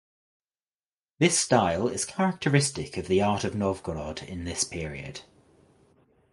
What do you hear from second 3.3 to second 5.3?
of Novgorod in this period.